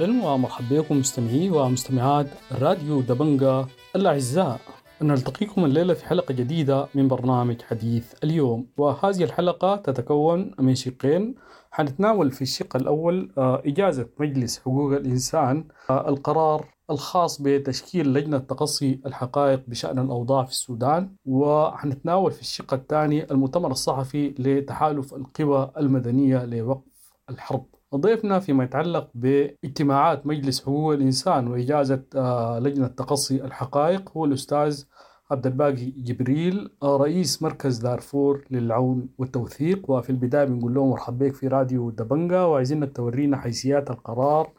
[0.00, 4.60] أهلا ومرحبا بكم مستمعي ومستمعات راديو دبنجا الأعزاء.
[5.02, 8.66] نلتقيكم الليلة في حلقة جديدة من برنامج حديث اليوم.
[8.76, 11.34] وهذه الحلقة تتكون من شقين.
[11.70, 19.00] حنتناول في الشق الأول آه، إجازة مجلس حقوق الإنسان آه، القرار الخاص بتشكيل لجنة تقصي
[19.06, 21.16] الحقائق بشأن الأوضاع في السودان.
[21.24, 27.79] وحنتناول في الشق الثاني المؤتمر الصحفي لتحالف القوى المدنية لوقف الحرب.
[27.96, 34.84] ضيفنا فيما يتعلق باجتماعات مجلس حقوق الإنسان وإجازة آه، لجنة تقصي الحقائق هو الأستاذ
[35.30, 39.90] عبد الباقي جبريل آه، رئيس مركز دارفور للعون والتوثيق.
[39.90, 42.40] وفي البداية بنقول له مرحبا بك في راديو دبنجا.
[42.40, 44.52] وعايزينك تورينا حيثيات القرار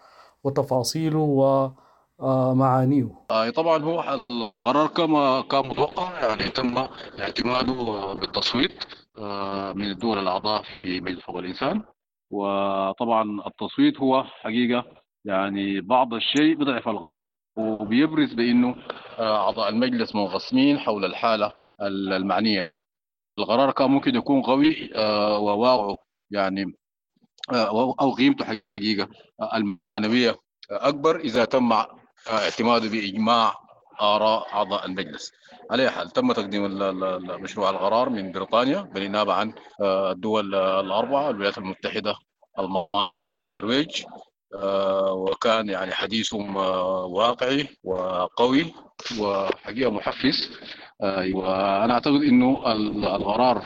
[0.43, 1.19] وتفاصيله
[2.19, 6.77] ومعانيه آه، طبعا هو القرار كما كان متوقع يعني تم
[7.19, 8.71] اعتماده بالتصويت
[9.75, 11.81] من الدول الأعضاء في مجلس حقوق الإنسان.
[12.31, 14.85] وطبعا التصويت هو حقيقة.
[15.25, 17.07] يعني بعض الشيء بضعف الغ-
[17.57, 18.75] وبيبرز بأنه
[19.19, 22.73] آه، أعضاء المجلس منقسمين حول الحالة المعنية.
[23.39, 24.89] القرار كان ممكن يكون قوي
[25.39, 25.97] وواقعه
[26.31, 26.73] يعني
[27.53, 27.67] آه،
[28.01, 29.09] أو قيمته حقيقة.
[29.41, 30.35] آه، المعنوية
[30.71, 31.71] أكبر إذا تم
[32.31, 33.53] اعتماده بإجماع
[34.01, 35.31] آراء أعضاء المجلس.
[35.71, 36.63] على حال تم تقديم
[37.41, 42.15] مشروع القرار من بريطانيا بالنيابة عن آه، الدول الأربعة الولايات المتحدة
[42.59, 44.03] النرويج
[44.55, 48.73] آه، وكان يعني حديثهم آه، واقعي وقوي
[49.19, 50.49] وحقيقة محفز.
[51.33, 53.65] وأنا أعتقد إنه ال- القرار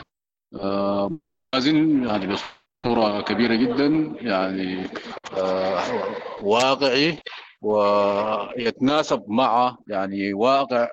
[1.54, 3.86] لازم يعني بصورة كبيرة جدا
[4.20, 4.84] يعني
[6.42, 7.18] واقعي
[7.62, 10.88] ويتناسب مع يعني واقع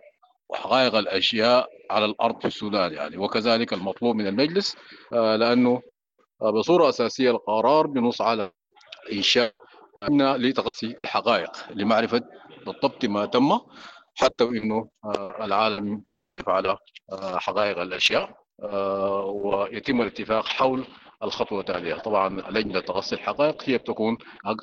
[0.50, 3.18] وحقائق الأشياء على الأرض في السودان يعني.
[3.18, 4.76] وكذلك المطلوب من المجلس
[5.14, 5.82] آه، لأنه
[6.42, 8.52] آه، بصورة أساسية القرار بنص على
[9.12, 9.54] إنشاء
[10.04, 12.22] لجنه لتقصي الحقائق لمعرفة
[12.66, 13.60] بالضبط ما تم
[14.16, 16.04] حتى إنه آه، العالم
[16.48, 16.78] على
[17.36, 18.44] حقائق الأشياء
[19.26, 20.86] ويتم الاتفاق حول
[21.24, 21.96] الخطوة التالية.
[21.96, 24.18] طبعا لجنة تقصي الحقائق هي بتكون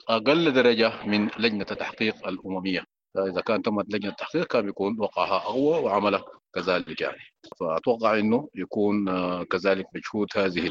[0.08, 2.84] أقل درجة من لجنة التحقيق الأممية.
[3.18, 7.22] اذا كان تمت لجنة التحقيق كان بيكون وقعها اقوى وعملها كذلك يعني
[7.60, 10.68] فأتوقع إنه يكون آه، كذلك مجهود هذه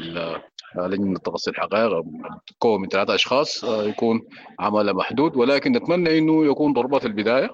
[0.78, 2.04] آه، لجنة تقصي الحقائق
[2.46, 4.22] تتكون من ثلاثة أشخاص آه، يكون
[4.60, 7.50] عمل محدود ولكن نتمنى إنه يكون ضربة البداية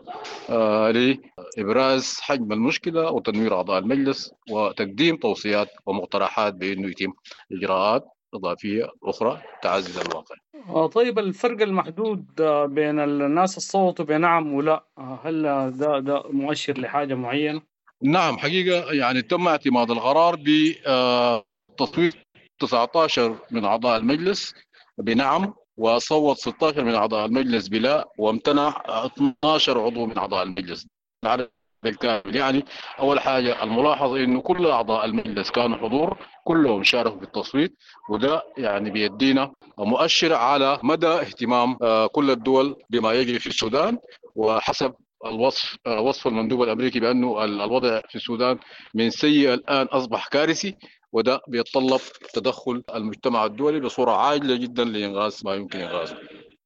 [1.58, 7.12] لإبراز حجم المشكلة وتنوير أعضاء المجلس وتقديم توصيات ومقترحات بإنه يتم
[7.52, 8.04] إجراءات
[8.34, 10.34] إضافية أخرى تعزز الواقع.
[10.68, 15.42] آه، طيب الفرق المحدود آه، بين الناس الصوت بنعم ولا آه، هل
[15.78, 17.62] ده ده مؤشر لحاجة معينة؟
[18.02, 22.14] نعم حقيقة يعني تم اعتماد القرار بتصويت
[22.58, 24.54] 19 من أعضاء المجلس
[24.98, 30.86] بنعم وصوت 16 من أعضاء المجلس بلا وامتنع 12 عضو من أعضاء المجلس
[31.24, 31.50] العدد
[31.90, 32.36] بالكامل.
[32.36, 32.64] يعني
[32.98, 37.76] أول حاجة الملاحظ إنه كل أعضاء المجلس كانوا حضور كلهم شاركوا في التصويت
[38.10, 43.98] وده يعني بيدينا مؤشر على مدى اهتمام آه، كل الدول بما يجري في السودان.
[44.34, 44.94] وحسب
[45.26, 48.58] الوصف آه، وصف المندوب الأمريكي بأنه ال- الوضع في السودان
[48.94, 50.76] من سيء الآن أصبح كارثي
[51.12, 52.00] وده بيتطلب
[52.34, 56.16] تدخل المجتمع الدولي بصورة عاجله جدا لانغاث ما يمكن انغاثه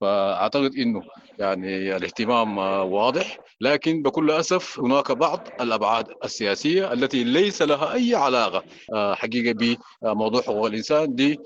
[0.00, 1.03] فأعتقد إنه
[1.38, 3.38] يعني الاهتمام آه، واضح.
[3.61, 10.42] لكن بكل أسف هناك بعض الأبعاد السياسية التي ليس لها أي علاقة آه، حقيقة بموضوع
[10.42, 11.15] حقوق الإنسان.
[11.15, 11.39] دي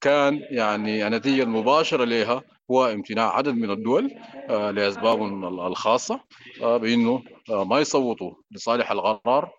[0.00, 4.10] كان يعني النتيجة المباشرة لها هو امتناع عدد من الدول
[4.50, 6.20] آه، لاسبابهم الخاصة
[6.62, 9.50] بإنه ما يصوتوا لصالح القرار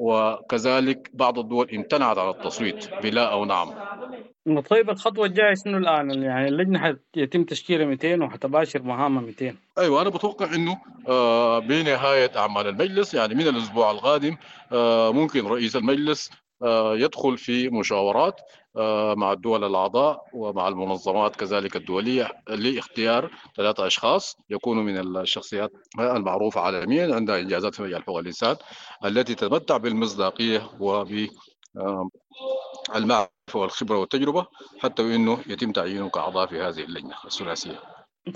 [0.00, 3.74] وكذلك بعض الدول امتنعت عن التصويت بلا أو نعم.
[4.70, 10.10] طيب الخطوة الجاية شنو الآن؟ يعني اللجنة حيتم تشكيلها 200 وحتباشر مهامها 200 أيوه أنا
[10.10, 14.36] بتوقع إنه آه، بنهاية أعمال المجلس يعني من الأسبوع القادم
[14.72, 16.30] آه، ممكن رئيس المجلس
[16.62, 18.40] آه، يدخل في مشاورات
[19.16, 27.14] مع الدول الأعضاء ومع المنظمات كذلك الدولية لاختيار ثلاثة أشخاص يكونوا من الشخصيات المعروفة عالميا
[27.14, 28.56] عندها إنجازات في مجال حقوق الإنسان
[29.04, 31.28] التي تتمتع بالمصداقية وب
[33.48, 34.46] المعرفه والخبره والتجربة
[34.78, 37.80] حتى انه يتم تعيينه كأعضاء في هذه اللجنة الثلاثية.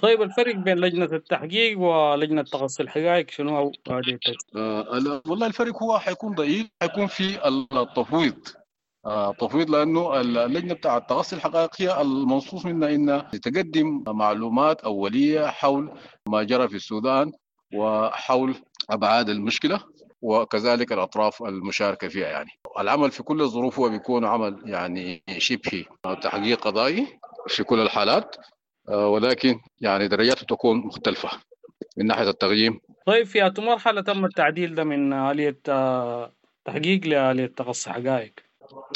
[0.02, 4.18] طيب الفرق بين لجنة التحقيق ولجنة تقصي الحقائق شنو هو هذه
[4.56, 8.48] آه والله الفرق هو حيكون ضئيل حيكون في التفويض.
[9.06, 15.90] آه تفويض لأنه اللجنة بتاع تغطي الحقائق هي المنصوص منها إنها تقدم معلومات أولية حول
[16.28, 17.32] ما جرى في السودان
[17.74, 18.54] وحول
[18.90, 19.80] أبعاد المشكلة
[20.22, 22.50] وكذلك الأطراف المشاركة فيها يعني.
[22.78, 25.84] العمل في كل الظروف هو بيكون عمل يعني شبه
[26.22, 27.06] تحقيق قضائي
[27.48, 28.36] في كل الحالات
[28.88, 31.28] آه، ولكن يعني درجاته تكون مختلفة
[31.96, 32.80] من ناحية التقييم.
[33.06, 36.32] طيب في أي مرحلة تم التعديل ده من آلية آه،
[36.64, 38.32] تحقيق لآلية تقصي حقائق؟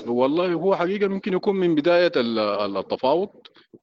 [0.07, 3.29] والله هو حقيقة ممكن يكون من بداية التفاوض.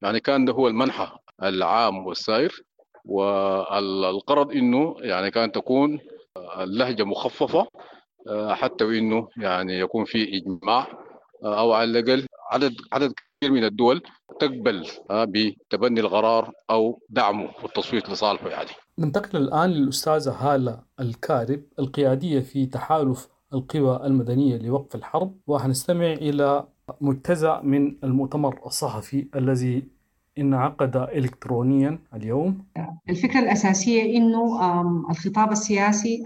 [0.01, 1.07] يعني كان ده هو المنحى
[1.44, 2.63] العام والسائر
[3.06, 6.00] والقرض إنه يعني كان تكون
[6.57, 7.68] اللهجة مخففة آه،
[8.51, 10.88] حتى وإنه يعني يكون في إجماع
[11.44, 14.01] آه، أو على الأقل عدد عدد كثير من الدول
[14.39, 18.69] تقبل آه، بتبني القرار أو دعمه والتصويت لصالحه يعني.
[19.00, 26.68] ننتقل الآن للأستاذة هالة الكارب القيادية في تحالف القوى المدنية لوقف الحرب وحنستمع إلى
[27.01, 29.83] مجتزأ من المؤتمر الصحفي الذي
[30.38, 32.66] انعقد إلكترونيا اليوم؟
[33.10, 34.62] الفكرة الأساسية إنه
[35.12, 36.24] الخطاب السياسي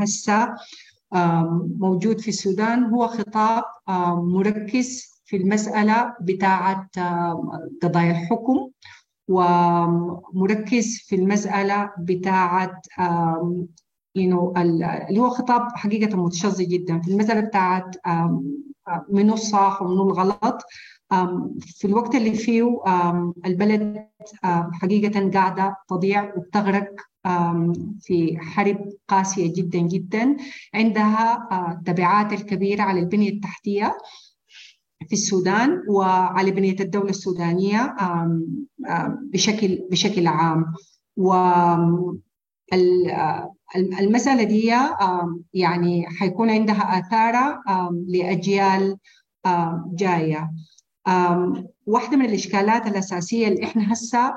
[0.00, 0.54] هسه
[1.78, 3.64] موجود في السودان هو خطاب
[4.24, 6.88] مركز في المسألة بتاعة
[7.82, 8.68] قضايا الحكم
[9.28, 12.80] ومركز في المسألة بتاعة
[14.16, 17.96] اللي هو خطاب حقيقة متشظي جدا في المسألة بتاعت
[19.08, 20.62] منو الصح ومنو الغلط.
[21.60, 22.80] في الوقت اللي فيه
[23.46, 24.06] البلد
[24.72, 26.88] حقيقة قاعدة تضيع وبتغرق
[28.00, 30.36] في حرب قاسية جدا جدا.
[30.74, 31.48] عندها
[31.86, 33.98] تبعات الكبيرة على البنية التحتية
[35.06, 37.94] في السودان وعلى بنية الدولة السودانية
[39.32, 40.64] بشكل بشكل عام.
[41.16, 41.34] و
[44.00, 44.72] المسألة دي
[45.54, 47.60] يعني حيكون عندها آثار
[48.08, 48.96] لأجيال
[49.94, 50.50] جاية.
[51.86, 54.34] واحدة من الإشكالات الأساسية اللي إحنا هسه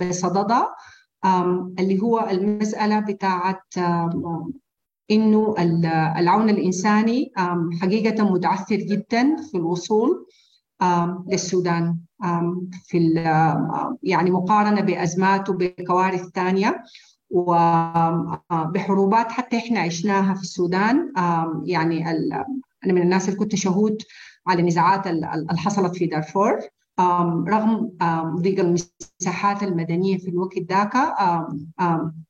[0.00, 0.74] بصددها
[1.78, 3.62] اللي هو المسألة بتاعت
[5.10, 5.54] إنه
[6.18, 7.32] العون الإنساني
[7.82, 10.26] حقيقة متعثر جدا في الوصول
[11.28, 11.96] للسودان
[12.84, 12.98] في
[14.02, 16.82] يعني مقارنة بأزمات وبكوارث ثانية
[18.50, 21.12] وبحروبات حتى إحنا عشناها في السودان
[21.64, 24.02] يعني أنا من الناس اللي كنت شهود
[24.46, 26.58] على النزاعات اللي حصلت في دارفور.
[27.48, 27.90] رغم
[28.40, 30.94] ضيق المساحات المدنية في الوقت ذاك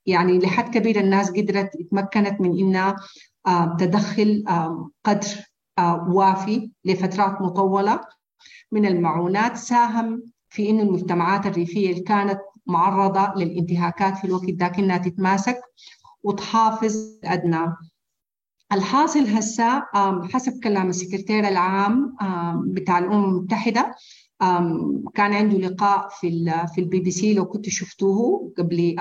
[0.07, 2.97] يعني لحد كبير الناس قدرت تمكنت من إنها
[3.79, 4.45] تدخل
[5.05, 5.27] قدر
[6.09, 8.01] وافي لفترات مطولة
[8.73, 14.99] من المعونات ساهم في إن المجتمعات الريفية اللي كانت معرضة للانتهاكات في الوقت ذاك إنها
[14.99, 15.61] تتماسك
[16.23, 17.77] وتحافظ أدنى.
[18.73, 19.83] الحاصل هسا
[20.33, 22.17] حسب كلام السكرتير العام
[22.67, 23.95] بتاع الأمم المتحدة
[25.15, 28.97] كان عنده لقاء في في البي بي سي لو كنت شفتوه قبل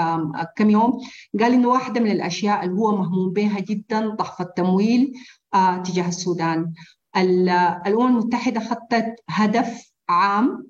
[0.55, 0.99] كم يوم.
[1.39, 5.13] قال إنه واحدة من الأشياء اللي هو مهموم بها جدا ضعف التمويل
[5.83, 6.73] تجاه السودان.
[7.17, 10.67] الأمم المتحدة حطت هدف عام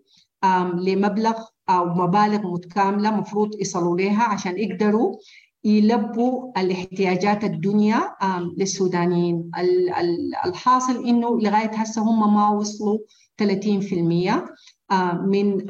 [0.76, 1.34] لمبلغ
[1.70, 5.16] أو مبالغ متكاملة مفروض يصلوا لها عشان يقدروا
[5.66, 8.16] يلبوا الاحتياجات الدنيا
[8.58, 9.52] للسودانيين.
[10.46, 12.98] الحاصل إنه لغاية هسه هم ما وصلوا
[13.38, 13.44] 30%
[15.26, 15.66] من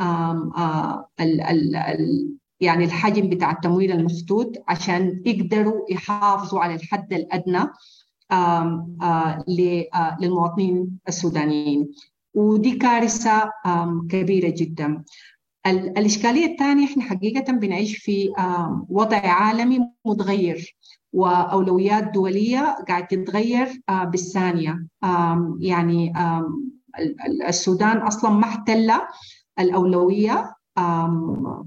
[2.60, 7.64] يعني الحجم بتاع التمويل المفتوت عشان يقدروا يحافظوا على الحد الأدنى
[10.20, 11.92] للمواطنين السودانيين.
[12.34, 13.52] ودي كارثة
[14.10, 15.04] كبيرة جدا.
[15.68, 18.34] الإشكالية الثانية إحنا حقيقة بنعيش في
[18.90, 20.76] وضع عالمي متغير
[21.14, 24.88] وأولويات دولية قاعد تتغير بالثانية.
[25.60, 26.14] يعني
[27.48, 28.92] السودان أصلا ما احتل
[29.60, 30.56] الأولوية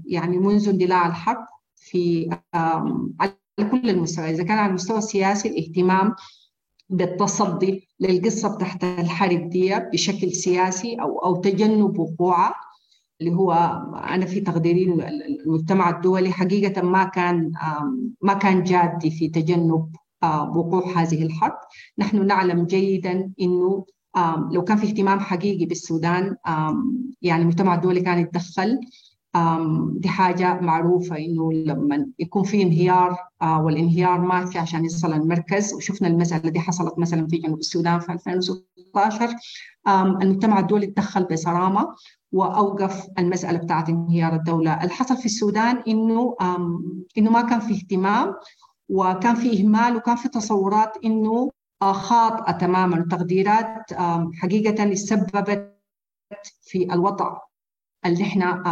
[0.05, 2.29] يعني منذ اندلاع الحرب في
[3.19, 3.31] على
[3.71, 6.15] كل المستوى إذا كان على المستوى السياسي الاهتمام
[6.89, 12.55] بالتصدي للقصة تحت الحرب دي بشكل سياسي أو أو تجنب وقوعها
[13.21, 13.51] اللي هو
[14.09, 14.83] أنا في تقديري
[15.45, 17.51] المجتمع الدولي حقيقة ما كان
[18.21, 21.57] ما كان جادي في تجنب وقوع هذه الحرب.
[21.97, 23.85] نحن نعلم جيدا إنه
[24.51, 26.35] لو كان في اهتمام حقيقي بالسودان
[27.21, 28.79] يعني المجتمع الدولي كان يتدخل
[29.93, 36.49] دي حاجة معروفة إنه لما يكون في انهيار والانهيار ماشي عشان يصل المركز وشفنا المسألة
[36.49, 39.29] دي حصلت مثلا في جنوب السودان في 2016
[40.21, 41.95] المجتمع الدولي تدخل بصرامة
[42.31, 46.35] وأوقف المسألة بتاعت انهيار الدولة، الحصل في السودان إنه
[47.17, 48.35] إنه ما كان في اهتمام
[48.89, 51.49] وكان في إهمال وكان في تصورات إنه
[51.81, 52.99] خاطئة تماما.
[52.99, 53.93] وتقديرات
[54.33, 55.75] حقيقة سببت
[56.61, 57.37] في الوضع
[58.05, 58.63] اللي إحنا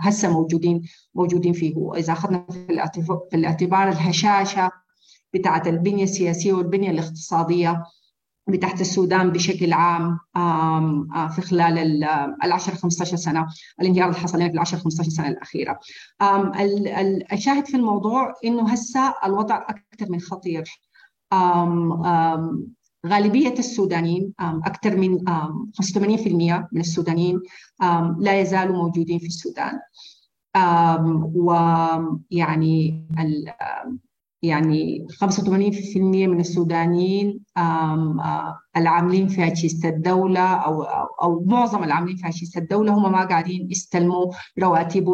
[0.00, 0.82] هسه موجودين
[1.14, 1.76] موجودين فيه.
[1.76, 4.70] وإذا أخذنا في الاعتبار الهشاشة
[5.34, 7.82] بتاعت البنية السياسية والبنية الاقتصادية
[8.48, 10.18] بتاعت السودان بشكل عام
[11.28, 13.46] في خلال ال 10 15 سنة
[13.80, 15.78] الانهيار اللي حصل في ال 10 15 سنة الأخيرة.
[17.32, 20.64] الشاهد في الموضوع إنه هسه الوضع أكثر من خطير.
[23.06, 27.40] غالبية السودانيين أكثر من 85% من السودانيين
[28.18, 29.80] لا يزالوا موجودين في السودان
[31.34, 33.06] ويعني
[34.46, 37.40] يعني 85% من السودانيين
[38.76, 40.82] العاملين في أجهزة الدولة أو
[41.22, 45.08] أو معظم العاملين في أجهزة الدولة هم ما قاعدين يستلموا رواتب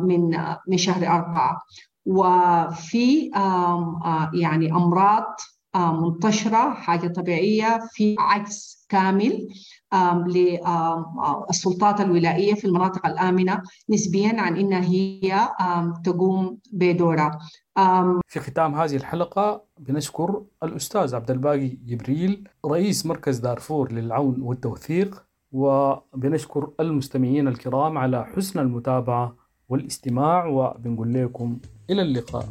[0.00, 1.62] من من شهر أربعة.
[2.06, 3.30] وفي
[4.34, 5.24] يعني أمراض
[5.76, 9.48] منتشرة حاجة طبيعية في عجز كامل
[10.26, 15.48] للسلطات الولائية في المناطق الآمنة نسبيا عن إنها هي
[16.04, 17.38] تقوم بدورها.
[18.26, 26.70] في ختام هذه الحلقة بنشكر الأستاذ عبد الباقي جبريل رئيس مركز دارفور للعون والتوثيق وبنشكر
[26.80, 29.36] المستمعين الكرام على حسن المتابعة
[29.68, 31.58] والاستماع وبنقول لكم
[31.90, 32.46] إلى اللقاء.